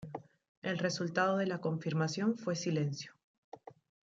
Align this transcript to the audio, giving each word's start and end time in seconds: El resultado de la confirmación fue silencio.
El 0.63 0.79
resultado 0.79 1.37
de 1.37 1.45
la 1.45 1.61
confirmación 1.61 2.35
fue 2.35 2.55
silencio. 2.55 3.13